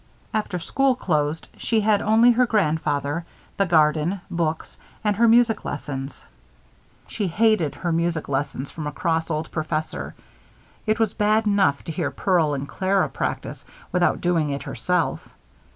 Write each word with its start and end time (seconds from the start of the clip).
After 0.33 0.57
school 0.57 0.95
closed, 0.95 1.47
she 1.57 1.81
had 1.81 2.01
only 2.01 2.31
her 2.31 2.47
grandfather, 2.47 3.23
the 3.57 3.67
garden, 3.67 4.19
books, 4.31 4.79
and 5.03 5.15
her 5.17 5.27
music 5.27 5.63
lessons. 5.63 6.23
She 7.05 7.27
hated 7.27 7.75
her 7.75 7.91
music 7.91 8.27
lessons 8.27 8.71
from 8.71 8.87
a 8.87 8.91
cross 8.91 9.29
old 9.29 9.51
professor. 9.51 10.15
It 10.87 10.97
was 10.97 11.13
bad 11.13 11.45
enough 11.45 11.83
to 11.83 11.91
hear 11.91 12.09
Pearl 12.09 12.55
and 12.55 12.67
Clara 12.67 13.09
practice, 13.09 13.63
without 13.91 14.21
doing 14.21 14.49
it 14.49 14.63
herself. 14.63 15.29